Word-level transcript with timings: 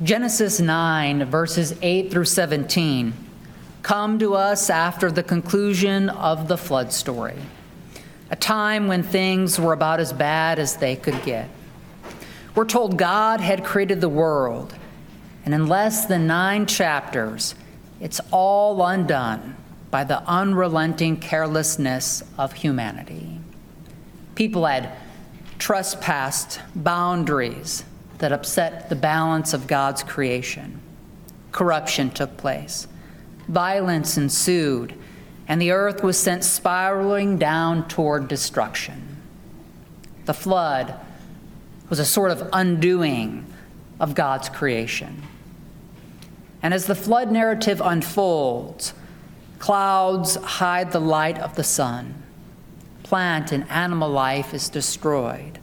Genesis 0.00 0.60
9, 0.60 1.24
verses 1.24 1.74
8 1.82 2.12
through 2.12 2.24
17, 2.24 3.12
come 3.82 4.16
to 4.20 4.34
us 4.34 4.70
after 4.70 5.10
the 5.10 5.24
conclusion 5.24 6.08
of 6.08 6.46
the 6.46 6.56
flood 6.56 6.92
story, 6.92 7.34
a 8.30 8.36
time 8.36 8.86
when 8.86 9.02
things 9.02 9.58
were 9.58 9.72
about 9.72 9.98
as 9.98 10.12
bad 10.12 10.60
as 10.60 10.76
they 10.76 10.94
could 10.94 11.20
get. 11.24 11.50
We're 12.54 12.64
told 12.64 12.96
God 12.96 13.40
had 13.40 13.64
created 13.64 14.00
the 14.00 14.08
world, 14.08 14.72
and 15.44 15.52
in 15.52 15.66
less 15.66 16.06
than 16.06 16.28
nine 16.28 16.66
chapters, 16.66 17.56
it's 18.00 18.20
all 18.30 18.86
undone 18.86 19.56
by 19.90 20.04
the 20.04 20.22
unrelenting 20.28 21.16
carelessness 21.16 22.22
of 22.38 22.52
humanity. 22.52 23.40
People 24.36 24.64
had 24.64 24.92
trespassed 25.58 26.60
boundaries 26.76 27.82
that 28.18 28.32
upset 28.32 28.88
the 28.88 28.96
balance 28.96 29.52
of 29.52 29.66
God's 29.66 30.02
creation. 30.02 30.80
Corruption 31.52 32.10
took 32.10 32.36
place, 32.36 32.86
violence 33.46 34.16
ensued, 34.16 34.94
and 35.46 35.62
the 35.62 35.70
earth 35.70 36.02
was 36.02 36.18
sent 36.18 36.44
spiraling 36.44 37.38
down 37.38 37.88
toward 37.88 38.28
destruction. 38.28 39.16
The 40.26 40.34
flood 40.34 40.94
was 41.88 41.98
a 41.98 42.04
sort 42.04 42.30
of 42.30 42.50
undoing 42.52 43.46
of 43.98 44.14
God's 44.14 44.48
creation. 44.48 45.22
And 46.62 46.74
as 46.74 46.86
the 46.86 46.94
flood 46.94 47.30
narrative 47.30 47.80
unfolds, 47.82 48.92
clouds 49.58 50.36
hide 50.36 50.92
the 50.92 51.00
light 51.00 51.38
of 51.38 51.54
the 51.54 51.64
sun, 51.64 52.22
plant 53.04 53.52
and 53.52 53.66
animal 53.70 54.10
life 54.10 54.52
is 54.52 54.68
destroyed 54.68 55.58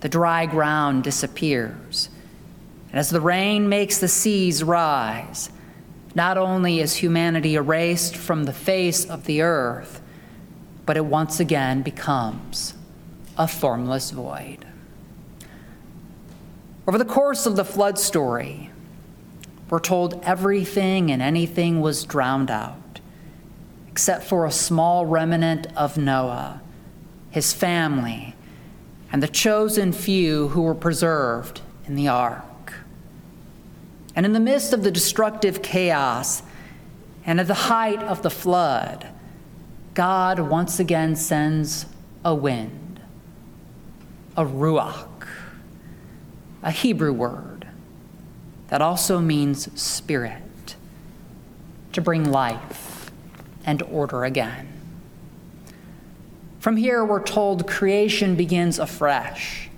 the 0.00 0.08
dry 0.08 0.46
ground 0.46 1.04
disappears. 1.04 2.10
And 2.90 2.98
as 2.98 3.10
the 3.10 3.20
rain 3.20 3.68
makes 3.68 3.98
the 3.98 4.08
seas 4.08 4.62
rise, 4.62 5.50
not 6.14 6.38
only 6.38 6.80
is 6.80 6.94
humanity 6.94 7.56
erased 7.56 8.16
from 8.16 8.44
the 8.44 8.52
face 8.52 9.04
of 9.04 9.24
the 9.24 9.42
earth, 9.42 10.00
but 10.86 10.96
it 10.96 11.04
once 11.04 11.40
again 11.40 11.82
becomes 11.82 12.74
a 13.36 13.48
formless 13.48 14.12
void. 14.12 14.64
Over 16.88 16.98
the 16.98 17.04
course 17.04 17.46
of 17.46 17.56
the 17.56 17.64
flood 17.64 17.98
story, 17.98 18.70
we're 19.68 19.80
told 19.80 20.22
everything 20.22 21.10
and 21.10 21.20
anything 21.20 21.80
was 21.80 22.04
drowned 22.04 22.50
out, 22.50 23.00
except 23.88 24.24
for 24.24 24.46
a 24.46 24.52
small 24.52 25.04
remnant 25.04 25.66
of 25.76 25.98
Noah, 25.98 26.62
his 27.30 27.52
family, 27.52 28.35
and 29.12 29.22
the 29.22 29.28
chosen 29.28 29.92
few 29.92 30.48
who 30.48 30.62
were 30.62 30.74
preserved 30.74 31.60
in 31.86 31.94
the 31.94 32.08
ark. 32.08 32.74
And 34.14 34.26
in 34.26 34.32
the 34.32 34.40
midst 34.40 34.72
of 34.72 34.82
the 34.82 34.90
destructive 34.90 35.62
chaos 35.62 36.42
and 37.24 37.38
at 37.40 37.46
the 37.46 37.54
height 37.54 38.02
of 38.02 38.22
the 38.22 38.30
flood, 38.30 39.08
God 39.94 40.38
once 40.38 40.78
again 40.78 41.16
sends 41.16 41.86
a 42.24 42.34
wind, 42.34 43.00
a 44.36 44.44
ruach, 44.44 45.28
a 46.62 46.70
Hebrew 46.70 47.12
word 47.12 47.66
that 48.68 48.82
also 48.82 49.20
means 49.20 49.68
spirit, 49.80 50.76
to 51.92 52.00
bring 52.00 52.30
life 52.30 53.10
and 53.64 53.82
order 53.82 54.24
again. 54.24 54.75
From 56.66 56.76
here, 56.76 57.04
we're 57.04 57.22
told 57.22 57.68
creation 57.68 58.34
begins 58.34 58.80
afresh. 58.80 59.70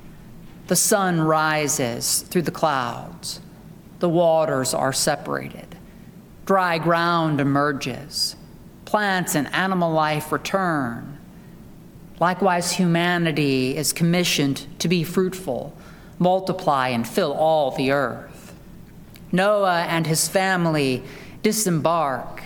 The 0.68 0.74
sun 0.74 1.20
rises 1.20 2.22
through 2.22 2.40
the 2.48 2.50
clouds, 2.50 3.42
the 3.98 4.08
waters 4.08 4.72
are 4.72 4.94
separated, 4.94 5.76
dry 6.46 6.78
ground 6.78 7.42
emerges, 7.42 8.36
plants 8.86 9.34
and 9.34 9.52
animal 9.52 9.92
life 9.92 10.32
return. 10.32 11.18
Likewise, 12.20 12.72
humanity 12.72 13.76
is 13.76 13.92
commissioned 13.92 14.66
to 14.78 14.88
be 14.88 15.04
fruitful, 15.04 15.76
multiply, 16.18 16.88
and 16.88 17.06
fill 17.06 17.34
all 17.34 17.70
the 17.70 17.92
earth. 17.92 18.54
Noah 19.30 19.82
and 19.82 20.06
his 20.06 20.26
family 20.26 21.02
disembark, 21.42 22.42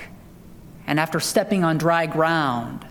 and 0.84 0.98
after 0.98 1.20
stepping 1.20 1.62
on 1.62 1.78
dry 1.78 2.06
ground, 2.06 2.86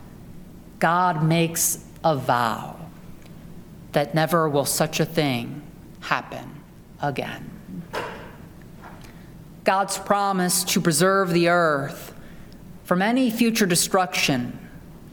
God 0.82 1.22
makes 1.22 1.78
a 2.02 2.16
vow 2.16 2.74
that 3.92 4.16
never 4.16 4.48
will 4.48 4.64
such 4.64 4.98
a 4.98 5.04
thing 5.04 5.62
happen 6.00 6.60
again. 7.00 7.84
God's 9.62 9.96
promise 9.96 10.64
to 10.64 10.80
preserve 10.80 11.30
the 11.30 11.48
earth 11.48 12.12
from 12.82 13.00
any 13.00 13.30
future 13.30 13.64
destruction 13.64 14.58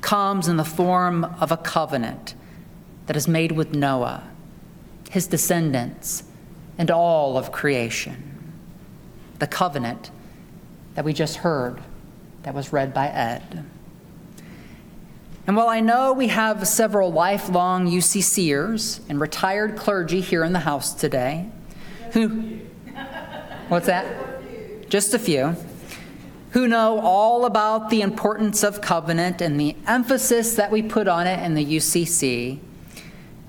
comes 0.02 0.48
in 0.48 0.58
the 0.58 0.66
form 0.66 1.24
of 1.40 1.52
a 1.52 1.58
covenant 1.58 2.34
that 3.06 3.16
is 3.16 3.28
made 3.28 3.52
with 3.52 3.76
Noah, 3.76 4.24
his 5.12 5.28
descendants, 5.28 6.24
and 6.80 6.90
all 6.90 7.38
of 7.38 7.52
creation. 7.52 8.54
The 9.38 9.46
covenant 9.46 10.10
that 10.96 11.06
we 11.06 11.14
just 11.14 11.36
heard 11.36 11.80
that 12.42 12.56
was 12.56 12.74
read 12.74 12.92
by 12.92 13.10
Ed. 13.10 13.66
And 15.50 15.58
while 15.58 15.70
I 15.70 15.80
know 15.80 16.14
we 16.14 16.28
have 16.28 16.68
several 16.68 17.12
lifelong 17.12 17.90
UCCers 17.90 19.00
and 19.10 19.20
retired 19.20 19.78
clergy 19.78 20.22
here 20.22 20.44
in 20.44 20.54
the 20.54 20.60
house 20.60 20.94
today, 20.94 21.50
who, 22.12 22.60
what's 23.68 23.88
that? 23.88 24.06
Just 24.92 25.16
a 25.16 25.18
few, 25.18 25.56
who 26.52 26.68
know 26.68 27.00
all 27.00 27.46
about 27.46 27.90
the 27.90 28.04
importance 28.04 28.64
of 28.64 28.80
covenant 28.82 29.42
and 29.42 29.60
the 29.60 29.76
emphasis 29.88 30.54
that 30.54 30.70
we 30.70 30.84
put 30.84 31.08
on 31.08 31.26
it 31.26 31.44
in 31.44 31.56
the 31.56 31.66
UCC, 31.66 32.60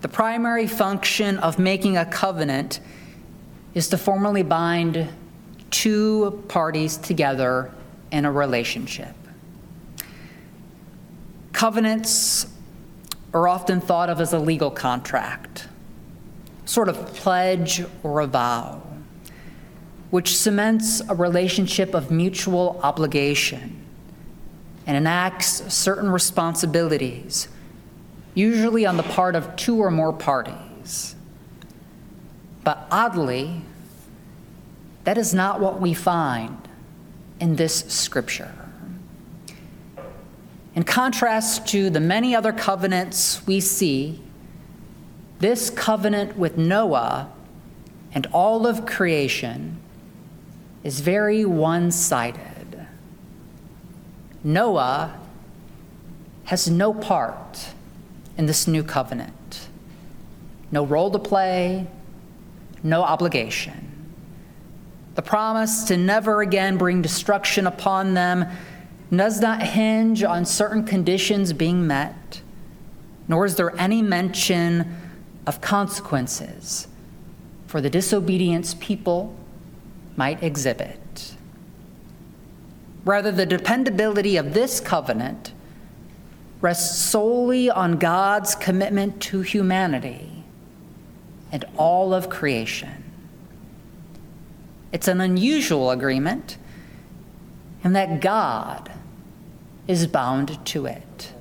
the 0.00 0.08
primary 0.08 0.66
function 0.66 1.36
of 1.40 1.58
making 1.58 1.98
a 1.98 2.06
covenant 2.06 2.80
is 3.74 3.90
to 3.90 3.98
formally 3.98 4.42
bind 4.42 5.06
two 5.70 6.42
parties 6.48 6.96
together 6.96 7.70
in 8.10 8.24
a 8.24 8.32
relationship. 8.32 9.14
Covenants 11.60 12.46
are 13.34 13.46
often 13.46 13.82
thought 13.82 14.08
of 14.08 14.18
as 14.18 14.32
a 14.32 14.38
legal 14.38 14.70
contract, 14.70 15.68
sort 16.64 16.88
of 16.88 16.96
pledge 17.08 17.84
or 18.02 18.20
a 18.20 18.26
vow, 18.26 18.80
which 20.08 20.34
cements 20.34 21.02
a 21.06 21.14
relationship 21.14 21.92
of 21.92 22.10
mutual 22.10 22.80
obligation 22.82 23.78
and 24.86 24.96
enacts 24.96 25.70
certain 25.70 26.08
responsibilities, 26.08 27.48
usually 28.32 28.86
on 28.86 28.96
the 28.96 29.02
part 29.02 29.34
of 29.34 29.54
two 29.56 29.76
or 29.76 29.90
more 29.90 30.14
parties. 30.14 31.14
But 32.64 32.88
oddly, 32.90 33.60
that 35.04 35.18
is 35.18 35.34
not 35.34 35.60
what 35.60 35.78
we 35.78 35.92
find 35.92 36.56
in 37.38 37.56
this 37.56 37.84
scripture. 37.92 38.59
In 40.74 40.84
contrast 40.84 41.66
to 41.68 41.90
the 41.90 42.00
many 42.00 42.34
other 42.34 42.52
covenants 42.52 43.44
we 43.46 43.60
see, 43.60 44.20
this 45.40 45.70
covenant 45.70 46.36
with 46.36 46.56
Noah 46.56 47.30
and 48.12 48.26
all 48.32 48.66
of 48.66 48.86
creation 48.86 49.80
is 50.84 51.00
very 51.00 51.44
one 51.44 51.90
sided. 51.90 52.86
Noah 54.44 55.18
has 56.44 56.70
no 56.70 56.94
part 56.94 57.68
in 58.36 58.46
this 58.46 58.66
new 58.66 58.82
covenant, 58.82 59.68
no 60.72 60.84
role 60.84 61.10
to 61.10 61.18
play, 61.18 61.86
no 62.82 63.02
obligation. 63.02 63.86
The 65.14 65.22
promise 65.22 65.84
to 65.84 65.96
never 65.96 66.40
again 66.40 66.78
bring 66.78 67.02
destruction 67.02 67.66
upon 67.66 68.14
them 68.14 68.46
does 69.16 69.40
not 69.40 69.62
hinge 69.62 70.22
on 70.22 70.44
certain 70.44 70.84
conditions 70.84 71.52
being 71.52 71.86
met, 71.86 72.42
nor 73.26 73.44
is 73.44 73.56
there 73.56 73.78
any 73.78 74.02
mention 74.02 74.96
of 75.46 75.60
consequences 75.60 76.86
for 77.66 77.80
the 77.80 77.90
disobedience 77.90 78.74
people 78.74 79.34
might 80.16 80.42
exhibit. 80.42 81.34
Rather, 83.04 83.32
the 83.32 83.46
dependability 83.46 84.36
of 84.36 84.54
this 84.54 84.80
covenant 84.80 85.52
rests 86.60 87.00
solely 87.00 87.70
on 87.70 87.96
God's 87.96 88.54
commitment 88.54 89.20
to 89.22 89.40
humanity 89.40 90.44
and 91.50 91.64
all 91.76 92.12
of 92.12 92.28
creation. 92.28 93.04
It's 94.92 95.08
an 95.08 95.20
unusual 95.20 95.90
agreement 95.90 96.58
in 97.82 97.92
that 97.94 98.20
God 98.20 98.92
is 99.86 100.06
bound 100.06 100.64
to 100.66 100.86
it. 100.86 101.32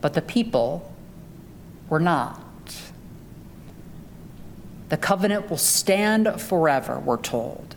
But 0.00 0.14
the 0.14 0.22
people 0.22 0.92
were 1.88 2.00
not. 2.00 2.40
The 4.88 4.96
covenant 4.96 5.48
will 5.48 5.56
stand 5.56 6.40
forever, 6.40 6.98
we're 6.98 7.16
told, 7.16 7.76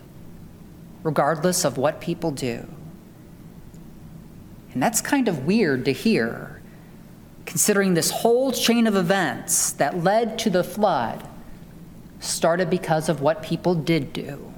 regardless 1.02 1.64
of 1.64 1.78
what 1.78 2.00
people 2.00 2.30
do. 2.30 2.66
And 4.74 4.82
that's 4.82 5.00
kind 5.00 5.28
of 5.28 5.46
weird 5.46 5.86
to 5.86 5.92
hear, 5.92 6.60
considering 7.46 7.94
this 7.94 8.10
whole 8.10 8.52
chain 8.52 8.86
of 8.86 8.96
events 8.96 9.72
that 9.72 10.04
led 10.04 10.38
to 10.40 10.50
the 10.50 10.62
flood 10.62 11.26
started 12.20 12.68
because 12.68 13.08
of 13.08 13.22
what 13.22 13.42
people 13.42 13.74
did 13.74 14.12
do. 14.12 14.52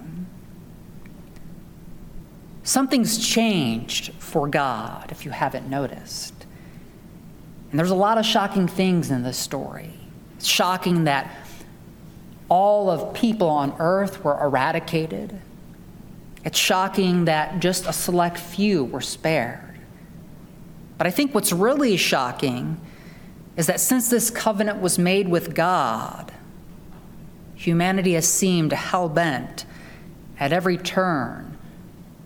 Something's 2.68 3.16
changed 3.26 4.12
for 4.18 4.46
God, 4.46 5.10
if 5.10 5.24
you 5.24 5.30
haven't 5.30 5.70
noticed. 5.70 6.34
And 7.70 7.78
there's 7.78 7.88
a 7.88 7.94
lot 7.94 8.18
of 8.18 8.26
shocking 8.26 8.68
things 8.68 9.10
in 9.10 9.22
this 9.22 9.38
story. 9.38 9.94
It's 10.36 10.46
shocking 10.46 11.04
that 11.04 11.34
all 12.50 12.90
of 12.90 13.14
people 13.14 13.48
on 13.48 13.74
earth 13.78 14.22
were 14.22 14.38
eradicated. 14.38 15.40
It's 16.44 16.58
shocking 16.58 17.24
that 17.24 17.58
just 17.60 17.86
a 17.86 17.92
select 17.94 18.36
few 18.36 18.84
were 18.84 19.00
spared. 19.00 19.78
But 20.98 21.06
I 21.06 21.10
think 21.10 21.34
what's 21.34 21.54
really 21.54 21.96
shocking 21.96 22.78
is 23.56 23.66
that 23.68 23.80
since 23.80 24.10
this 24.10 24.28
covenant 24.28 24.82
was 24.82 24.98
made 24.98 25.26
with 25.26 25.54
God, 25.54 26.30
humanity 27.54 28.12
has 28.12 28.28
seemed 28.28 28.74
hell 28.74 29.08
bent 29.08 29.64
at 30.38 30.52
every 30.52 30.76
turn 30.76 31.47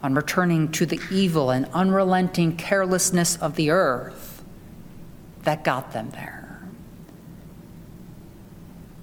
on 0.03 0.15
returning 0.15 0.71
to 0.73 0.85
the 0.85 1.01
evil 1.11 1.51
and 1.51 1.67
unrelenting 1.73 2.57
carelessness 2.57 3.37
of 3.37 3.57
the 3.57 3.71
earth 3.71 4.43
that 5.43 5.65
got 5.65 5.93
them 5.93 6.11
there. 6.11 6.61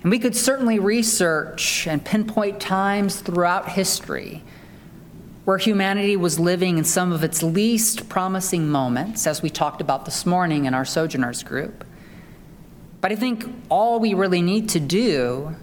And 0.02 0.12
we 0.12 0.20
could 0.20 0.36
certainly 0.36 0.80
research 0.80 1.88
and 1.88 2.04
pinpoint 2.04 2.60
times 2.60 3.20
throughout 3.20 3.70
history 3.70 4.44
where 5.46 5.58
humanity 5.58 6.16
was 6.16 6.40
living 6.40 6.78
in 6.78 6.84
some 6.84 7.12
of 7.12 7.24
its 7.24 7.42
least 7.42 8.08
promising 8.08 8.70
moments, 8.70 9.26
as 9.26 9.42
we 9.42 9.50
talked 9.50 9.82
about 9.82 10.06
this 10.06 10.26
morning 10.26 10.66
in 10.66 10.74
our 10.74 10.86
Sojourners 10.86 11.44
group. 11.44 11.84
But 13.02 13.12
I 13.12 13.16
think 13.16 13.46
all 13.68 14.00
we 14.00 14.14
really 14.14 14.42
need 14.42 14.70
to 14.70 14.80
do 14.80 15.56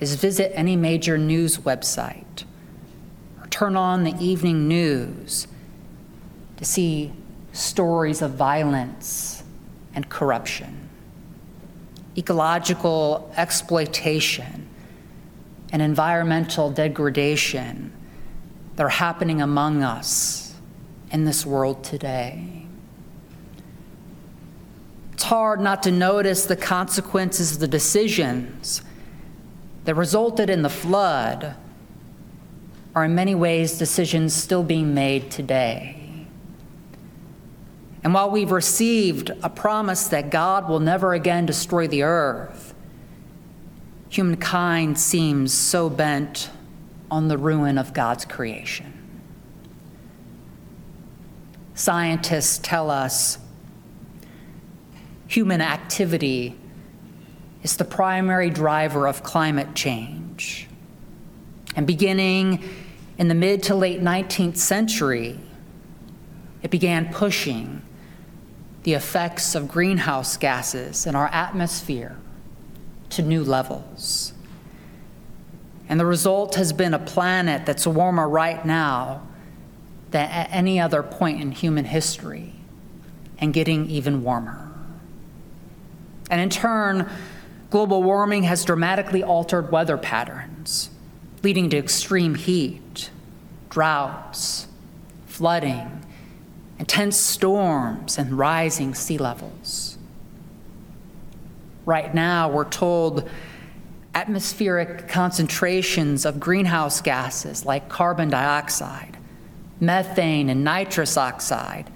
is 0.00 0.16
visit 0.16 0.50
any 0.54 0.74
major 0.74 1.16
news 1.16 1.58
website 1.58 2.44
or 3.44 3.48
turn 3.48 3.76
on 3.76 4.04
the 4.04 4.14
evening 4.24 4.66
news 4.66 5.46
to 6.56 6.64
see 6.64 7.12
stories 7.52 8.22
of 8.22 8.32
violence 8.32 9.44
and 9.94 10.08
corruption 10.08 10.80
ecological 12.16 13.28
exploitation 13.36 14.68
and 15.72 15.82
environmental 15.82 16.70
degradation 16.70 17.92
that 18.76 18.84
are 18.84 18.88
happening 18.88 19.42
among 19.42 19.82
us 19.82 20.54
in 21.10 21.24
this 21.24 21.44
world 21.44 21.82
today. 21.82 22.66
It's 25.12 25.24
hard 25.24 25.60
not 25.60 25.82
to 25.82 25.90
notice 25.90 26.44
the 26.44 26.54
consequences 26.54 27.54
of 27.54 27.58
the 27.58 27.66
decisions 27.66 28.82
that 29.84 29.96
resulted 29.96 30.50
in 30.50 30.62
the 30.62 30.70
flood 30.70 31.56
are 32.94 33.04
in 33.04 33.14
many 33.14 33.34
ways 33.34 33.76
decisions 33.76 34.32
still 34.32 34.62
being 34.62 34.94
made 34.94 35.30
today. 35.30 36.00
And 38.04 38.12
while 38.12 38.30
we've 38.30 38.50
received 38.50 39.30
a 39.42 39.48
promise 39.48 40.08
that 40.08 40.30
God 40.30 40.68
will 40.68 40.80
never 40.80 41.14
again 41.14 41.46
destroy 41.46 41.88
the 41.88 42.02
earth, 42.02 42.74
humankind 44.10 44.98
seems 44.98 45.52
so 45.52 45.88
bent 45.88 46.50
on 47.10 47.28
the 47.28 47.38
ruin 47.38 47.78
of 47.78 47.94
God's 47.94 48.24
creation. 48.24 48.92
Scientists 51.74 52.58
tell 52.62 52.90
us 52.90 53.38
human 55.26 55.60
activity 55.60 56.56
is 57.62 57.76
the 57.76 57.84
primary 57.84 58.50
driver 58.50 59.08
of 59.08 59.22
climate 59.22 59.74
change. 59.74 60.68
And 61.74 61.86
beginning 61.86 62.62
in 63.18 63.28
the 63.28 63.34
mid 63.34 63.62
to 63.64 63.74
late 63.74 64.00
19th 64.00 64.56
century, 64.56 65.38
it 66.62 66.70
began 66.70 67.12
pushing 67.12 67.82
the 68.82 68.94
effects 68.94 69.54
of 69.54 69.68
greenhouse 69.68 70.36
gases 70.36 71.06
in 71.06 71.14
our 71.14 71.28
atmosphere 71.28 72.16
to 73.10 73.22
new 73.22 73.42
levels. 73.44 74.34
And 75.88 76.00
the 76.00 76.06
result 76.06 76.54
has 76.56 76.72
been 76.72 76.94
a 76.94 76.98
planet 76.98 77.66
that's 77.66 77.86
warmer 77.86 78.28
right 78.28 78.64
now 78.64 79.26
than 80.10 80.30
at 80.30 80.48
any 80.50 80.80
other 80.80 81.02
point 81.02 81.40
in 81.40 81.50
human 81.50 81.84
history 81.84 82.54
and 83.38 83.52
getting 83.52 83.88
even 83.90 84.22
warmer. 84.22 84.70
And 86.30 86.40
in 86.40 86.50
turn, 86.50 87.08
global 87.70 88.02
warming 88.02 88.44
has 88.44 88.64
dramatically 88.64 89.22
altered 89.22 89.70
weather 89.70 89.96
patterns, 89.96 90.90
leading 91.44 91.68
to 91.68 91.76
extreme 91.76 92.34
heat, 92.34 93.10
droughts, 93.68 94.66
flooding, 95.26 96.02
intense 96.78 97.18
storms, 97.18 98.16
and 98.16 98.38
rising 98.38 98.94
sea 98.94 99.18
levels. 99.18 99.98
Right 101.84 102.14
now, 102.14 102.50
we're 102.50 102.68
told 102.68 103.28
atmospheric 104.14 105.06
concentrations 105.06 106.24
of 106.24 106.40
greenhouse 106.40 107.02
gases 107.02 107.66
like 107.66 107.90
carbon 107.90 108.30
dioxide, 108.30 109.18
methane, 109.80 110.48
and 110.48 110.64
nitrous 110.64 111.18
oxide 111.18 111.90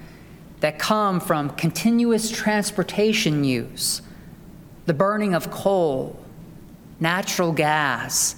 that 0.61 0.79
come 0.79 1.21
from 1.21 1.49
continuous 1.50 2.31
transportation 2.31 3.45
use, 3.45 4.03
the 4.85 4.93
burning 4.93 5.33
of 5.33 5.50
coal, 5.50 6.23
natural 7.00 7.53
gas, 7.53 8.35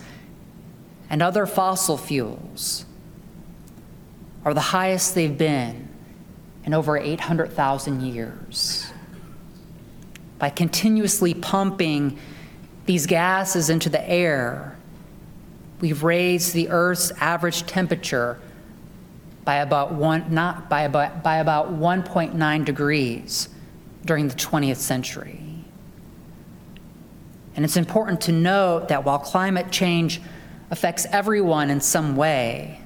and 1.11 1.23
other 1.23 1.45
fossil 1.45 1.97
fuels 1.97 2.87
are 4.45 4.55
the 4.55 4.61
highest 4.61 5.15
they've 5.15 5.37
been 5.37 5.89
in 6.65 6.73
over 6.73 6.97
800,000 6.97 8.01
years. 8.01 8.91
By 10.39 10.51
continuously 10.51 11.35
pumping 11.35 12.19
these 12.87 13.07
gases 13.07 13.69
into 13.69 13.91
the 13.91 14.09
air, 14.09 14.79
we've 15.81 16.03
raised 16.03 16.55
the 16.55 16.69
Earth's 16.71 17.11
average 17.21 17.67
temperature 17.67 18.40
by 19.45 19.57
about 19.57 19.93
one, 19.93 20.33
not 20.33 20.71
by 20.71 20.83
about, 20.83 21.23
by 21.23 21.38
about 21.38 21.73
1.9 21.73 22.64
degrees 22.64 23.49
during 24.05 24.29
the 24.29 24.35
20th 24.35 24.76
century. 24.76 25.40
And 27.57 27.64
it's 27.64 27.76
important 27.76 28.21
to 28.23 28.33
note 28.33 28.88
that 28.88 29.05
while 29.05 29.19
climate 29.19 29.71
change 29.71 30.21
affects 30.71 31.07
everyone 31.11 31.71
in 31.71 31.81
some 31.81 32.17
way, 32.17 32.81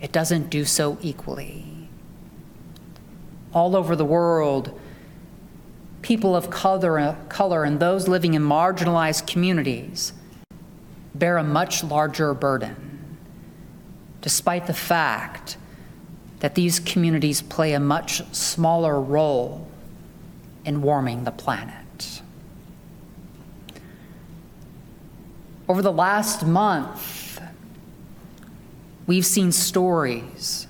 it 0.00 0.12
doesn't 0.12 0.50
do 0.50 0.64
so 0.64 0.98
equally 1.02 1.72
all 3.54 3.76
over 3.76 3.94
the 3.96 4.04
world, 4.04 4.78
people 6.00 6.34
of 6.34 6.50
color, 6.50 7.16
color 7.28 7.64
and 7.64 7.78
those 7.78 8.08
living 8.08 8.34
in 8.34 8.42
marginalized 8.42 9.26
communities 9.26 10.12
bear 11.14 11.36
a 11.36 11.44
much 11.44 11.84
larger 11.84 12.32
burden, 12.34 13.18
despite 14.20 14.66
the 14.66 14.74
fact 14.74 15.56
that 16.40 16.54
these 16.54 16.80
communities 16.80 17.42
play 17.42 17.72
a 17.72 17.80
much 17.80 18.22
smaller 18.34 19.00
role 19.00 19.68
in 20.64 20.82
warming 20.82 21.24
the 21.24 21.30
planet. 21.30 21.81
Over 25.72 25.80
the 25.80 25.90
last 25.90 26.44
month, 26.44 27.40
we've 29.06 29.24
seen 29.24 29.52
stories 29.52 30.66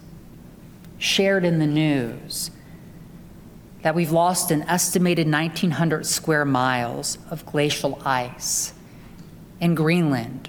shared 0.97 1.45
in 1.45 1.59
the 1.59 1.67
news 1.67 2.53
that 3.83 3.97
we've 3.97 4.13
lost 4.13 4.53
an 4.53 4.63
estimated 4.63 5.27
1,900 5.27 6.07
square 6.07 6.45
miles 6.45 7.19
of 7.33 7.45
glacial 7.45 8.01
ice 8.05 8.75
in 9.59 9.75
Greenland 9.75 10.49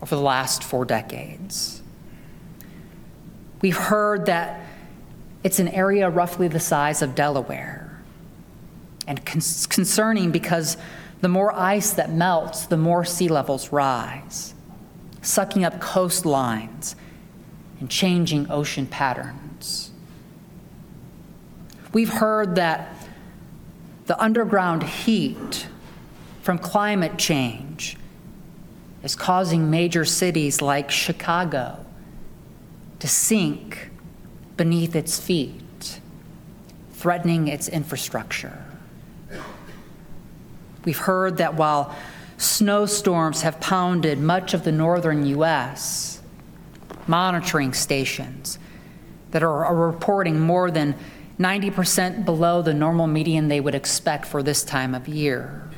over 0.00 0.16
the 0.16 0.22
last 0.22 0.64
four 0.64 0.86
decades. 0.86 1.82
We've 3.60 3.76
heard 3.76 4.24
that 4.24 4.58
it's 5.44 5.58
an 5.58 5.68
area 5.68 6.08
roughly 6.08 6.48
the 6.48 6.60
size 6.60 7.02
of 7.02 7.14
Delaware. 7.14 8.00
And 9.06 9.22
con- 9.26 9.42
concerning 9.68 10.30
because 10.30 10.78
the 11.20 11.28
more 11.28 11.52
ice 11.54 11.92
that 11.94 12.10
melts, 12.10 12.66
the 12.66 12.76
more 12.76 13.04
sea 13.04 13.28
levels 13.28 13.72
rise, 13.72 14.54
sucking 15.22 15.64
up 15.64 15.80
coastlines 15.80 16.94
and 17.80 17.90
changing 17.90 18.50
ocean 18.50 18.86
patterns. 18.86 19.90
We've 21.92 22.12
heard 22.12 22.56
that 22.56 22.94
the 24.06 24.20
underground 24.22 24.82
heat 24.82 25.66
from 26.42 26.58
climate 26.58 27.18
change 27.18 27.96
is 29.02 29.16
causing 29.16 29.70
major 29.70 30.04
cities 30.04 30.60
like 30.60 30.90
Chicago 30.90 31.84
to 32.98 33.08
sink 33.08 33.90
beneath 34.56 34.94
its 34.94 35.18
feet, 35.18 36.00
threatening 36.92 37.48
its 37.48 37.68
infrastructure. 37.68 38.65
We've 40.86 40.96
heard 40.96 41.38
that 41.38 41.54
while 41.54 41.94
snowstorms 42.38 43.42
have 43.42 43.60
pounded 43.60 44.20
much 44.20 44.54
of 44.54 44.62
the 44.62 44.70
northern 44.70 45.26
U.S., 45.26 46.22
monitoring 47.08 47.72
stations 47.74 48.58
that 49.32 49.42
are, 49.42 49.64
are 49.64 49.74
reporting 49.74 50.38
more 50.38 50.70
than 50.70 50.94
90% 51.40 52.24
below 52.24 52.62
the 52.62 52.72
normal 52.72 53.08
median 53.08 53.48
they 53.48 53.60
would 53.60 53.74
expect 53.74 54.26
for 54.26 54.44
this 54.44 54.62
time 54.62 54.94
of 54.94 55.08
year. 55.08 55.68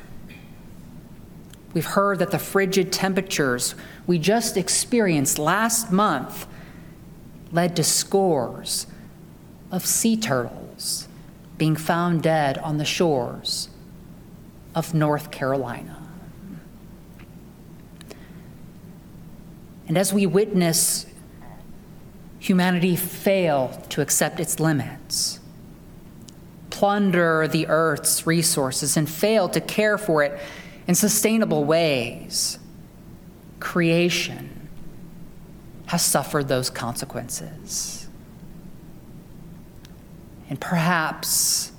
We've 1.72 1.86
heard 1.86 2.18
that 2.18 2.30
the 2.30 2.38
frigid 2.38 2.92
temperatures 2.92 3.74
we 4.06 4.18
just 4.18 4.58
experienced 4.58 5.38
last 5.38 5.90
month 5.90 6.46
led 7.50 7.76
to 7.76 7.82
scores 7.82 8.86
of 9.70 9.86
sea 9.86 10.18
turtles 10.18 11.08
being 11.56 11.76
found 11.76 12.22
dead 12.22 12.58
on 12.58 12.76
the 12.76 12.84
shores 12.84 13.70
of 14.78 14.94
North 14.94 15.32
Carolina. 15.32 16.00
And 19.88 19.98
as 19.98 20.12
we 20.12 20.24
witness 20.24 21.04
humanity 22.38 22.94
fail 22.94 23.82
to 23.88 24.00
accept 24.00 24.38
its 24.38 24.60
limits, 24.60 25.40
plunder 26.70 27.48
the 27.48 27.66
earth's 27.66 28.24
resources, 28.24 28.96
and 28.96 29.10
fail 29.10 29.48
to 29.48 29.60
care 29.60 29.98
for 29.98 30.22
it 30.22 30.38
in 30.86 30.94
sustainable 30.94 31.64
ways, 31.64 32.60
creation 33.58 34.68
has 35.86 36.02
suffered 36.04 36.46
those 36.46 36.70
consequences. 36.70 38.06
And 40.48 40.60
perhaps 40.60 41.72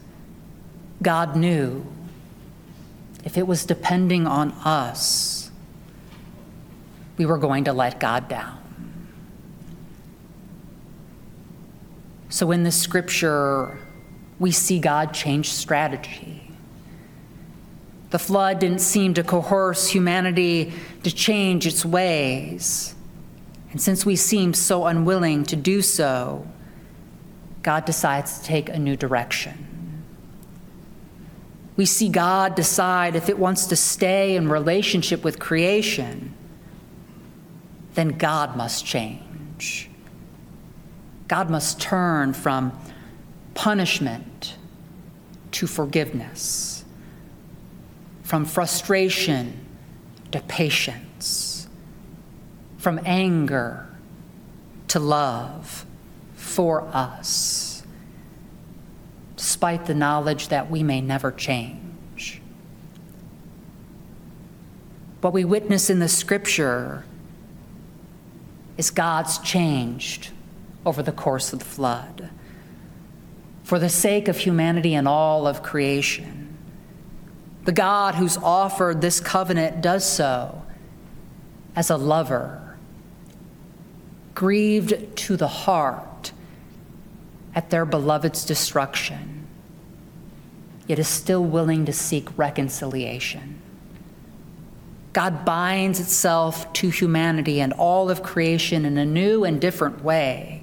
God 1.02 1.38
knew 1.38 1.86
if 3.24 3.38
it 3.38 3.46
was 3.46 3.66
depending 3.66 4.28
on 4.28 4.52
us, 4.64 5.52
we 7.18 7.26
were 7.26 7.38
going 7.38 7.66
to 7.66 7.74
let 7.74 8.00
God 8.00 8.28
down. 8.28 8.58
So 12.30 12.52
in 12.52 12.64
this 12.64 12.80
scripture, 12.80 13.78
we 14.40 14.52
see 14.52 14.80
God 14.80 15.14
change 15.14 15.52
strategy. 15.52 16.50
The 18.12 18.20
flood 18.20 18.60
didn't 18.60 18.80
seem 18.82 19.14
to 19.16 19.24
coerce 19.24 19.90
humanity 19.90 20.74
to 21.04 21.12
change 21.12 21.68
its 21.68 21.84
ways. 21.84 22.96
And 23.72 23.82
since 23.82 24.06
we 24.06 24.16
seem 24.16 24.54
so 24.54 24.88
unwilling 24.88 25.44
to 25.46 25.56
do 25.56 25.82
so, 25.82 26.48
God 27.62 27.86
decides 27.86 28.40
to 28.40 28.46
take 28.46 28.70
a 28.70 28.80
new 28.80 28.96
direction. 28.96 29.69
We 31.80 31.86
see 31.86 32.10
God 32.10 32.56
decide 32.56 33.16
if 33.16 33.30
it 33.30 33.40
wants 33.40 33.68
to 33.68 33.78
stay 33.78 34.36
in 34.36 34.50
relationship 34.50 35.24
with 35.24 35.40
creation, 35.40 36.34
then 37.94 38.10
God 38.10 38.58
must 38.58 38.86
change. 38.86 39.90
God 41.30 41.50
must 41.50 41.80
turn 41.80 42.34
from 42.34 42.78
punishment 43.54 44.58
to 45.52 45.68
forgiveness, 45.68 46.84
from 48.24 48.44
frustration 48.44 49.66
to 50.34 50.42
patience, 50.42 51.70
from 52.78 53.00
anger 53.06 53.88
to 54.90 55.00
love 55.00 55.86
for 56.36 56.82
us, 56.94 57.69
despite 59.60 59.88
the 59.88 59.94
knowledge 59.94 60.48
that 60.48 60.72
we 60.72 60.82
may 60.84 61.02
never 61.02 61.34
change. 61.34 62.42
What 65.20 65.34
we 65.34 65.44
witness 65.44 65.90
in 65.90 66.00
the 66.00 66.08
scripture 66.08 67.04
is 68.78 68.90
God's 68.90 69.38
changed 69.40 70.30
over 70.86 71.04
the 71.04 71.12
course 71.12 71.52
of 71.52 71.60
the 71.60 71.66
flood 71.66 72.30
for 73.66 73.80
the 73.80 73.90
sake 73.90 74.30
of 74.30 74.38
humanity 74.38 74.94
and 74.94 75.10
all 75.10 75.46
of 75.46 75.62
creation. 75.62 76.58
The 77.66 77.74
God 77.74 78.16
who's 78.16 78.38
offered 78.38 79.02
this 79.02 79.20
covenant 79.20 79.82
does 79.82 80.10
so 80.10 80.64
as 81.76 81.90
a 81.90 81.98
lover, 81.98 82.78
grieved 84.34 85.18
to 85.18 85.36
the 85.36 85.50
heart 85.50 86.32
at 87.54 87.70
their 87.70 87.84
beloved's 87.84 88.46
destruction, 88.46 89.39
yet 90.90 91.00
is 91.00 91.08
still 91.08 91.46
willing 91.46 91.86
to 91.86 91.94
seek 91.94 92.38
reconciliation. 92.38 93.62
God 95.14 95.46
binds 95.46 96.02
itself 96.02 96.74
to 96.74 96.90
humanity 96.90 97.62
and 97.62 97.72
all 97.72 98.10
of 98.10 98.24
creation 98.24 98.86
in 98.86 98.98
a 98.98 99.06
new 99.06 99.46
and 99.46 99.62
different 99.62 100.04
way 100.04 100.60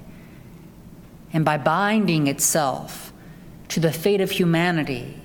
and 1.33 1.43
by 1.43 1.57
binding 1.57 2.27
itself 2.27 3.11
to 3.69 3.79
the 3.79 3.91
fate 3.91 4.21
of 4.21 4.31
humanity, 4.31 5.19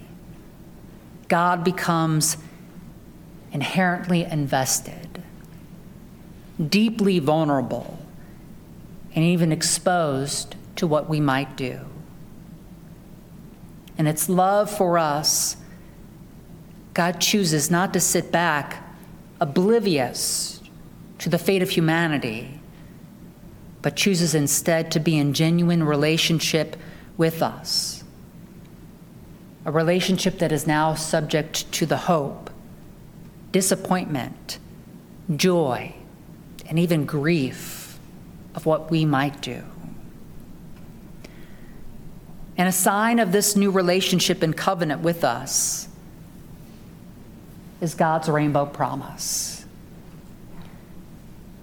God 1.28 1.64
becomes 1.64 2.36
inherently 3.52 4.24
invested, 4.24 5.22
deeply 6.68 7.18
vulnerable, 7.18 7.98
and 9.14 9.24
even 9.24 9.52
exposed 9.52 10.56
to 10.76 10.86
what 10.86 11.08
we 11.08 11.20
might 11.20 11.56
do. 11.56 11.80
And 14.02 14.08
its 14.08 14.28
love 14.28 14.68
for 14.68 14.98
us, 14.98 15.56
God 16.92 17.20
chooses 17.20 17.70
not 17.70 17.92
to 17.92 18.00
sit 18.00 18.32
back 18.32 18.82
oblivious 19.40 20.60
to 21.20 21.28
the 21.28 21.38
fate 21.38 21.62
of 21.62 21.70
humanity 21.70 22.58
but 23.80 23.94
chooses 23.94 24.34
instead 24.34 24.90
to 24.90 24.98
be 24.98 25.16
in 25.16 25.34
genuine 25.34 25.84
relationship 25.84 26.74
with 27.16 27.44
us. 27.44 28.02
A 29.64 29.70
relationship 29.70 30.40
that 30.40 30.50
is 30.50 30.66
now 30.66 30.94
subject 30.94 31.70
to 31.70 31.86
the 31.86 31.96
hope, 31.96 32.50
disappointment, 33.52 34.58
joy, 35.36 35.94
and 36.68 36.76
even 36.76 37.06
grief 37.06 38.00
of 38.56 38.66
what 38.66 38.90
we 38.90 39.04
might 39.04 39.40
do. 39.40 39.62
And 42.62 42.68
a 42.68 42.72
sign 42.72 43.18
of 43.18 43.32
this 43.32 43.56
new 43.56 43.72
relationship 43.72 44.40
and 44.40 44.56
covenant 44.56 45.00
with 45.00 45.24
us 45.24 45.88
is 47.80 47.96
God's 47.96 48.28
rainbow 48.28 48.66
promise. 48.66 49.64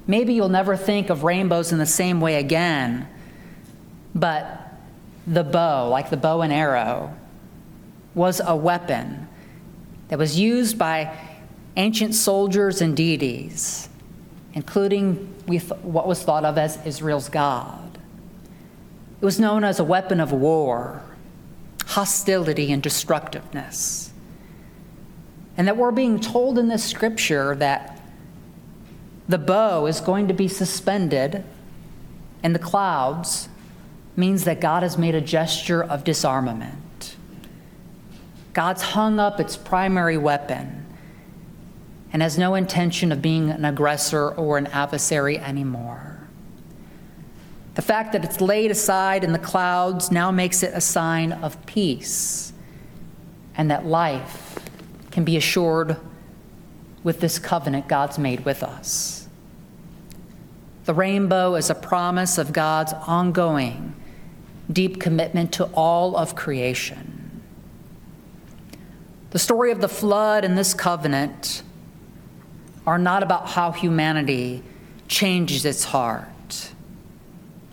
Maybe 0.08 0.34
you'll 0.34 0.50
never 0.50 0.76
think 0.76 1.10
of 1.10 1.24
rainbows 1.24 1.72
in 1.72 1.78
the 1.78 1.86
same 1.86 2.20
way 2.20 2.36
again, 2.36 3.08
but 4.14 4.74
the 5.26 5.46
bow, 5.46 5.88
like 5.88 6.10
the 6.10 6.18
bow 6.18 6.42
and 6.42 6.52
arrow, 6.52 7.16
was 8.14 8.42
a 8.46 8.58
weapon 8.58 9.30
that 10.10 10.20
was 10.20 10.38
used 10.38 10.78
by 10.78 11.18
ancient 11.78 12.14
soldiers 12.14 12.82
and 12.82 12.98
deities, 12.98 13.88
including 14.54 15.16
what 15.82 16.10
was 16.10 16.22
thought 16.22 16.44
of 16.44 16.58
as 16.58 16.78
Israel's 16.86 17.30
God. 17.30 17.79
It 19.22 19.26
was 19.26 19.40
known 19.40 19.64
as 19.64 19.80
a 19.80 19.84
weapon 19.84 20.20
of 20.20 20.32
war, 20.32 21.04
hostility, 21.86 22.72
and 22.72 22.82
destructiveness. 22.82 24.12
And 25.58 25.68
that 25.68 25.76
we're 25.76 25.92
being 25.92 26.20
told 26.20 26.58
in 26.58 26.70
this 26.70 26.86
scripture 26.86 27.54
that 27.56 28.00
the 29.28 29.38
bow 29.38 29.86
is 29.88 30.00
going 30.00 30.30
to 30.30 30.34
be 30.34 30.48
suspended 30.48 31.44
in 32.44 32.54
the 32.54 32.60
clouds 32.60 33.50
means 34.16 34.46
that 34.46 34.62
God 34.62 34.84
has 34.84 34.98
made 34.98 35.16
a 35.16 35.22
gesture 35.22 35.84
of 35.84 36.04
disarmament. 36.04 37.16
God's 38.54 38.82
hung 38.82 39.20
up 39.20 39.40
its 39.40 39.56
primary 39.56 40.18
weapon 40.18 40.86
and 42.12 42.22
has 42.22 42.38
no 42.38 42.56
intention 42.56 43.12
of 43.12 43.22
being 43.22 43.50
an 43.50 43.66
aggressor 43.66 44.30
or 44.30 44.58
an 44.58 44.68
adversary 44.68 45.38
anymore. 45.38 46.09
The 47.80 47.86
fact 47.86 48.12
that 48.12 48.26
it's 48.26 48.42
laid 48.42 48.72
aside 48.72 49.24
in 49.24 49.32
the 49.32 49.40
clouds 49.40 50.12
now 50.12 50.32
makes 50.32 50.64
it 50.64 50.74
a 50.74 50.82
sign 50.82 51.32
of 51.32 51.66
peace 51.66 52.52
and 53.56 53.72
that 53.72 53.86
life 53.86 54.60
can 55.12 55.24
be 55.24 55.38
assured 55.38 55.96
with 57.06 57.22
this 57.22 57.40
covenant 57.40 57.88
God's 57.88 58.20
made 58.20 58.44
with 58.44 58.64
us. 58.64 59.30
The 60.84 60.94
rainbow 60.94 61.56
is 61.56 61.70
a 61.70 61.74
promise 61.74 62.38
of 62.38 62.52
God's 62.52 62.92
ongoing, 63.08 63.96
deep 64.70 65.00
commitment 65.00 65.54
to 65.54 65.64
all 65.74 66.18
of 66.18 66.36
creation. 66.36 67.42
The 69.30 69.40
story 69.40 69.72
of 69.72 69.80
the 69.80 69.88
flood 69.88 70.44
and 70.44 70.58
this 70.58 70.74
covenant 70.74 71.64
are 72.86 73.00
not 73.00 73.24
about 73.24 73.48
how 73.48 73.72
humanity 73.72 74.64
changes 75.08 75.64
its 75.64 75.86
heart. 75.86 76.28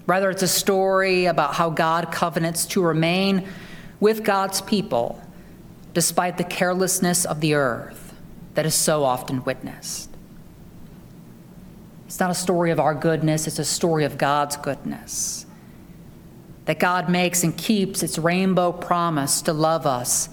Rather, 0.06 0.30
it's 0.30 0.42
a 0.42 0.48
story 0.48 1.26
about 1.26 1.54
how 1.54 1.70
God 1.70 2.12
covenants 2.12 2.66
to 2.66 2.82
remain 2.82 3.48
with 3.98 4.24
God's 4.24 4.60
people 4.60 5.20
despite 5.94 6.36
the 6.36 6.44
carelessness 6.44 7.24
of 7.24 7.40
the 7.40 7.54
earth 7.54 8.14
that 8.54 8.66
is 8.66 8.74
so 8.74 9.02
often 9.02 9.42
witnessed. 9.44 10.10
It's 12.06 12.20
not 12.20 12.30
a 12.30 12.34
story 12.34 12.70
of 12.70 12.78
our 12.78 12.94
goodness, 12.94 13.46
it's 13.46 13.58
a 13.58 13.64
story 13.64 14.04
of 14.04 14.16
God's 14.16 14.56
goodness. 14.56 15.44
That 16.66 16.78
God 16.78 17.08
makes 17.08 17.42
and 17.42 17.56
keeps 17.56 18.02
its 18.02 18.18
rainbow 18.18 18.72
promise 18.72 19.42
to 19.42 19.52
love 19.52 19.86
us 19.86 20.28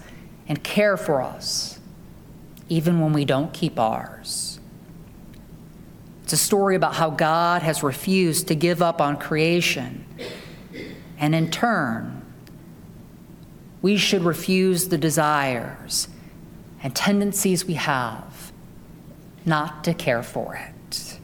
and 0.46 0.62
care 0.62 0.96
for 0.96 1.22
us, 1.22 1.78
even 2.68 3.00
when 3.00 3.12
we 3.12 3.24
don't 3.24 3.52
keep 3.52 3.78
ours. 3.78 4.53
It's 6.24 6.32
a 6.32 6.38
story 6.38 6.74
about 6.74 6.94
how 6.94 7.10
God 7.10 7.60
has 7.60 7.82
refused 7.82 8.48
to 8.48 8.54
give 8.54 8.80
up 8.80 8.98
on 9.02 9.18
creation, 9.18 10.06
and 11.18 11.34
in 11.34 11.50
turn, 11.50 12.22
we 13.82 13.98
should 13.98 14.22
refuse 14.22 14.88
the 14.88 14.96
desires 14.96 16.08
and 16.82 16.96
tendencies 16.96 17.66
we 17.66 17.74
have 17.74 18.52
not 19.44 19.84
to 19.84 19.92
care 19.92 20.22
for 20.22 20.54
it. 20.54 21.18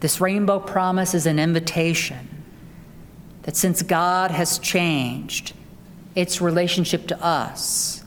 This 0.00 0.18
rainbow 0.18 0.58
promise 0.58 1.12
is 1.12 1.26
an 1.26 1.38
invitation 1.38 2.42
that 3.42 3.54
since 3.54 3.82
God 3.82 4.30
has 4.30 4.58
changed 4.60 5.52
its 6.14 6.40
relationship 6.40 7.06
to 7.08 7.22
us, 7.22 8.02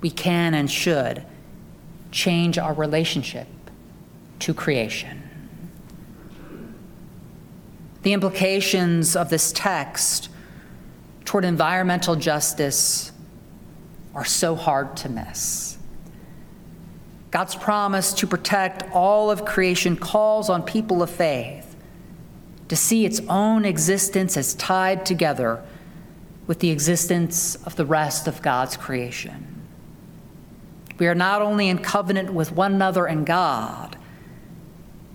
we 0.00 0.12
can 0.12 0.54
and 0.54 0.70
should 0.70 1.24
change 2.12 2.56
our 2.56 2.72
relationship 2.72 3.48
to 4.40 4.54
creation. 4.54 5.22
The 8.02 8.12
implications 8.12 9.14
of 9.14 9.28
this 9.28 9.52
text 9.52 10.30
toward 11.24 11.44
environmental 11.44 12.16
justice 12.16 13.12
are 14.14 14.24
so 14.24 14.54
hard 14.56 14.96
to 14.98 15.08
miss. 15.08 15.78
God's 17.30 17.54
promise 17.54 18.12
to 18.14 18.26
protect 18.26 18.90
all 18.92 19.30
of 19.30 19.44
creation 19.44 19.96
calls 19.96 20.50
on 20.50 20.62
people 20.62 21.02
of 21.02 21.10
faith 21.10 21.76
to 22.68 22.76
see 22.76 23.04
its 23.04 23.20
own 23.28 23.64
existence 23.64 24.36
as 24.36 24.54
tied 24.54 25.06
together 25.06 25.62
with 26.46 26.58
the 26.60 26.70
existence 26.70 27.54
of 27.66 27.76
the 27.76 27.86
rest 27.86 28.26
of 28.26 28.42
God's 28.42 28.76
creation. 28.76 29.62
We 30.98 31.06
are 31.06 31.14
not 31.14 31.42
only 31.42 31.68
in 31.68 31.78
covenant 31.78 32.32
with 32.32 32.52
one 32.52 32.74
another 32.74 33.06
and 33.06 33.24
God, 33.24 33.96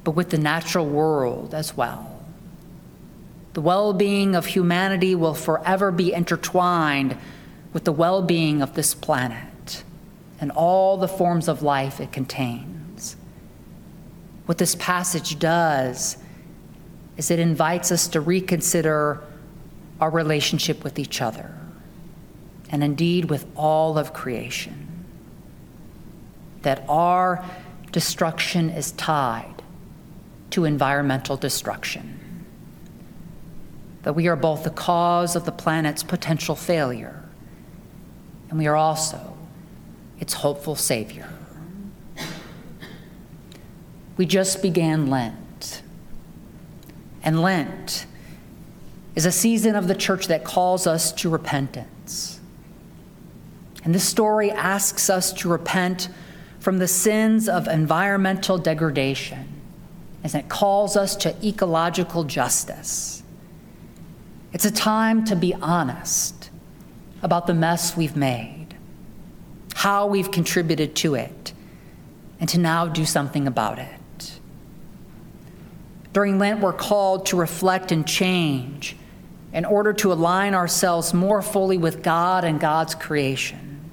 but 0.05 0.11
with 0.11 0.29
the 0.29 0.37
natural 0.37 0.85
world 0.85 1.53
as 1.53 1.75
well. 1.75 2.23
The 3.53 3.61
well 3.61 3.91
being 3.91 4.35
of 4.35 4.45
humanity 4.45 5.15
will 5.15 5.33
forever 5.33 5.91
be 5.91 6.13
intertwined 6.13 7.17
with 7.73 7.83
the 7.85 7.91
well 7.91 8.21
being 8.21 8.61
of 8.61 8.75
this 8.75 8.93
planet 8.93 9.83
and 10.39 10.51
all 10.51 10.97
the 10.97 11.07
forms 11.07 11.47
of 11.47 11.63
life 11.63 11.99
it 11.99 12.11
contains. 12.11 13.17
What 14.45 14.59
this 14.59 14.75
passage 14.75 15.39
does 15.39 16.17
is 17.17 17.31
it 17.31 17.39
invites 17.39 17.91
us 17.91 18.07
to 18.09 18.21
reconsider 18.21 19.21
our 19.99 20.11
relationship 20.11 20.83
with 20.83 20.99
each 20.99 21.19
other 21.19 21.51
and 22.69 22.83
indeed 22.83 23.25
with 23.25 23.47
all 23.55 23.97
of 23.97 24.13
creation. 24.13 25.05
That 26.61 26.83
our 26.87 27.43
destruction 27.91 28.69
is 28.69 28.91
tied 28.91 29.54
to 30.51 30.65
environmental 30.65 31.37
destruction. 31.37 32.19
That 34.03 34.13
we 34.13 34.27
are 34.27 34.35
both 34.35 34.63
the 34.63 34.69
cause 34.69 35.35
of 35.35 35.45
the 35.45 35.51
planet's 35.51 36.03
potential 36.03 36.55
failure, 36.55 37.23
and 38.49 38.59
we 38.59 38.67
are 38.67 38.75
also 38.75 39.35
its 40.19 40.33
hopeful 40.33 40.75
savior. 40.75 41.29
We 44.17 44.25
just 44.25 44.61
began 44.61 45.09
Lent, 45.09 45.81
and 47.23 47.41
Lent 47.41 48.05
is 49.15 49.25
a 49.25 49.31
season 49.31 49.75
of 49.75 49.87
the 49.87 49.95
church 49.95 50.27
that 50.27 50.43
calls 50.43 50.87
us 50.87 51.11
to 51.13 51.29
repentance. 51.29 52.39
And 53.83 53.93
this 53.93 54.07
story 54.07 54.51
asks 54.51 55.09
us 55.09 55.33
to 55.33 55.49
repent 55.49 56.09
from 56.59 56.79
the 56.79 56.87
sins 56.87 57.47
of 57.47 57.67
environmental 57.67 58.57
degradation 58.57 59.54
as 60.25 60.33
it 60.33 60.49
calls 60.49 60.97
us 60.97 61.15
to 61.15 61.35
ecological 61.47 62.23
justice. 62.23 63.21
It's 64.53 64.65
a 64.65 64.71
time 64.71 65.23
to 65.25 65.35
be 65.35 65.53
honest 65.53 66.49
about 67.21 67.45
the 67.45 67.53
mess 67.53 67.95
we've 67.95 68.15
made, 68.15 68.69
how 69.75 70.07
we've 70.07 70.31
contributed 70.31 70.95
to 70.95 71.13
it, 71.13 71.53
and 72.39 72.49
to 72.49 72.57
now 72.57 72.87
do 72.87 73.05
something 73.05 73.45
about 73.45 73.77
it. 73.77 74.39
During 76.11 76.39
Lent, 76.39 76.59
we're 76.59 76.73
called 76.73 77.27
to 77.27 77.37
reflect 77.37 77.91
and 77.91 78.07
change 78.07 78.95
in 79.53 79.63
order 79.63 79.93
to 79.93 80.11
align 80.11 80.55
ourselves 80.55 81.13
more 81.13 81.43
fully 81.43 81.77
with 81.77 82.01
God 82.01 82.43
and 82.43 82.59
God's 82.59 82.95
creation. 82.95 83.91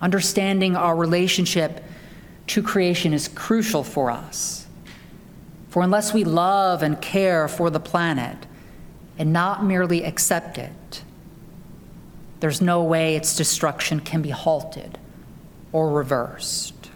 Understanding 0.00 0.76
our 0.76 0.96
relationship 0.96 1.84
to 2.46 2.62
creation 2.62 3.12
is 3.12 3.28
crucial 3.28 3.84
for 3.84 4.10
us 4.10 4.64
for 5.78 5.84
unless 5.84 6.12
we 6.12 6.24
love 6.24 6.82
and 6.82 7.00
care 7.00 7.46
for 7.46 7.70
the 7.70 7.78
planet 7.78 8.48
and 9.16 9.32
not 9.32 9.64
merely 9.64 10.02
accept 10.02 10.58
it, 10.58 11.04
there's 12.40 12.60
no 12.60 12.82
way 12.82 13.14
its 13.14 13.36
destruction 13.36 14.00
can 14.00 14.20
be 14.20 14.30
halted 14.30 14.98
or 15.70 15.92
reversed. 15.92 16.90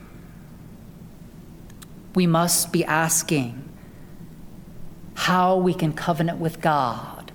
We 2.16 2.26
must 2.26 2.72
be 2.72 2.84
asking 2.84 3.68
how 5.14 5.58
we 5.58 5.74
can 5.74 5.92
covenant 5.92 6.40
with 6.40 6.60
God 6.60 7.30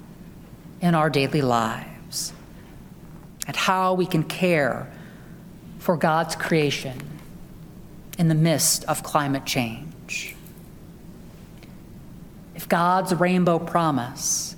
in 0.81 0.95
our 0.95 1.09
daily 1.09 1.41
lives 1.41 2.33
and 3.47 3.55
how 3.55 3.93
we 3.93 4.05
can 4.05 4.23
care 4.25 4.91
for 5.79 5.95
God's 5.95 6.35
creation 6.35 7.01
in 8.17 8.27
the 8.27 8.35
midst 8.35 8.83
of 8.83 9.01
climate 9.01 9.45
change. 9.45 10.35
If 12.57 12.67
God's 12.67 13.13
rainbow 13.13 13.59
promise 13.59 14.55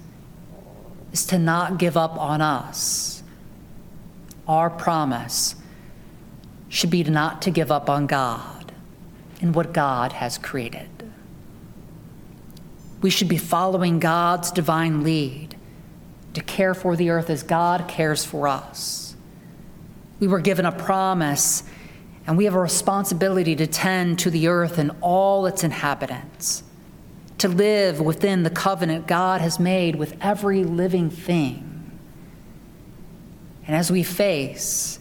is 1.11 1.25
to 1.27 1.37
not 1.37 1.77
give 1.77 1.97
up 1.97 2.17
on 2.17 2.39
us, 2.39 3.21
our 4.47 4.69
promise 4.69 5.55
should 6.69 6.89
be 6.89 7.03
not 7.03 7.41
to 7.41 7.51
give 7.51 7.73
up 7.73 7.89
on 7.89 8.07
God 8.07 8.71
and 9.41 9.53
what 9.53 9.73
God 9.73 10.13
has 10.13 10.37
created. 10.37 10.87
We 13.01 13.09
should 13.09 13.27
be 13.27 13.37
following 13.37 13.99
God's 13.99 14.49
divine 14.51 15.03
lead 15.03 15.57
to 16.35 16.41
care 16.41 16.73
for 16.73 16.95
the 16.95 17.09
earth 17.09 17.29
as 17.29 17.43
God 17.43 17.89
cares 17.89 18.23
for 18.23 18.47
us. 18.47 19.17
We 20.21 20.27
were 20.27 20.39
given 20.39 20.65
a 20.65 20.71
promise, 20.71 21.63
and 22.25 22.37
we 22.37 22.45
have 22.45 22.55
a 22.55 22.61
responsibility 22.61 23.57
to 23.57 23.67
tend 23.67 24.19
to 24.19 24.29
the 24.29 24.47
earth 24.47 24.77
and 24.77 24.91
all 25.01 25.45
its 25.47 25.65
inhabitants 25.65 26.63
to 27.39 27.47
live 27.47 28.01
within 28.01 28.43
the 28.43 28.49
covenant 28.49 29.07
God 29.07 29.41
has 29.41 29.59
made 29.59 29.95
with 29.95 30.15
every 30.21 30.63
living 30.63 31.09
thing. 31.09 31.65
And 33.65 33.75
as 33.75 33.91
we 33.91 34.03
face 34.03 34.99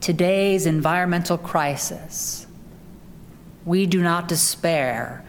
today's 0.00 0.66
environmental 0.66 1.38
crisis, 1.38 2.46
we 3.64 3.86
do 3.86 4.02
not 4.02 4.26
despair, 4.26 5.24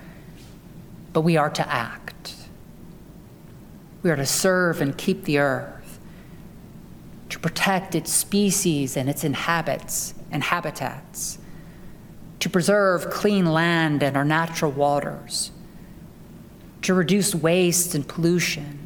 but 1.14 1.22
we 1.22 1.38
are 1.38 1.52
to 1.52 1.70
act. 1.72 2.36
We 4.02 4.10
are 4.10 4.16
to 4.16 4.26
serve 4.26 4.82
and 4.82 4.98
keep 4.98 5.26
the 5.26 5.38
earth, 5.38 6.00
to 7.30 7.40
protect 7.40 7.94
its 7.94 8.12
species 8.12 8.98
and 8.98 9.08
its 9.08 9.24
inhabits 9.24 10.16
and 10.32 10.44
habitats, 10.44 11.38
to 12.40 12.50
preserve 12.50 13.12
clean 13.12 13.46
land 13.46 14.02
and 14.02 14.18
our 14.18 14.26
natural 14.26 14.72
waters 14.72 15.52
to 16.84 16.94
reduce 16.94 17.34
waste 17.34 17.96
and 17.96 18.08
pollution. 18.08 18.80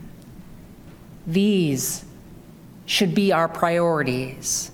These 1.25 2.05
should 2.85 3.13
be 3.13 3.31
our 3.31 3.47
priorities 3.47 4.71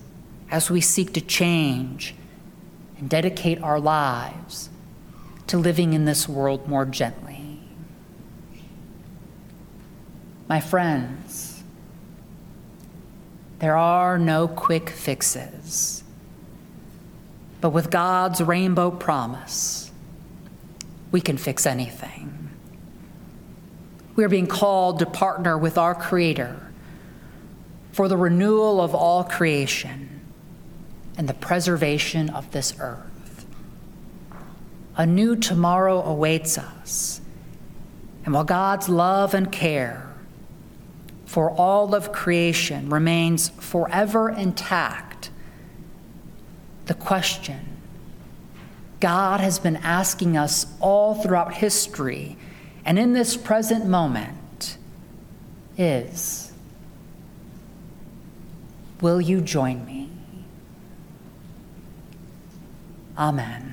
as 0.51 0.69
we 0.69 0.81
seek 0.81 1.13
to 1.13 1.21
change 1.21 2.13
and 2.97 3.09
dedicate 3.09 3.61
our 3.63 3.79
lives 3.79 4.69
to 5.47 5.57
living 5.57 5.93
in 5.93 6.05
this 6.05 6.29
world 6.29 6.67
more 6.67 6.85
gently. 6.85 7.59
My 10.47 10.59
friends, 10.59 11.63
there 13.59 13.77
are 13.77 14.19
no 14.19 14.47
quick 14.47 14.89
fixes. 14.89 16.03
But 17.61 17.69
with 17.69 17.89
God's 17.89 18.41
rainbow 18.41 18.91
promise, 18.91 19.89
we 21.11 21.21
can 21.21 21.37
fix 21.37 21.65
anything. 21.65 22.32
We 24.15 24.23
are 24.23 24.29
being 24.29 24.47
called 24.47 24.99
to 24.99 25.05
partner 25.05 25.57
with 25.57 25.77
our 25.77 25.95
Creator 25.95 26.59
for 27.91 28.07
the 28.07 28.17
renewal 28.17 28.81
of 28.81 28.93
all 28.93 29.23
creation 29.23 30.21
and 31.17 31.29
the 31.29 31.33
preservation 31.33 32.29
of 32.29 32.51
this 32.51 32.75
earth. 32.79 33.45
A 34.95 35.05
new 35.05 35.35
tomorrow 35.35 36.01
awaits 36.03 36.57
us. 36.57 37.21
And 38.25 38.33
while 38.33 38.43
God's 38.43 38.87
love 38.89 39.33
and 39.33 39.51
care 39.51 40.07
for 41.25 41.49
all 41.49 41.95
of 41.95 42.11
creation 42.11 42.89
remains 42.89 43.49
forever 43.49 44.29
intact, 44.29 45.31
the 46.85 46.93
question 46.93 47.59
God 48.99 49.39
has 49.39 49.59
been 49.59 49.77
asking 49.77 50.37
us 50.37 50.67
all 50.79 51.15
throughout 51.15 51.55
history 51.55 52.37
and 52.85 52.99
in 52.99 53.13
this 53.13 53.37
present 53.37 53.85
moment 53.85 54.77
is 55.77 56.53
Will 59.03 59.19
you 59.19 59.41
join 59.41 59.85
me? 59.85 60.09
Amen. 63.17 63.72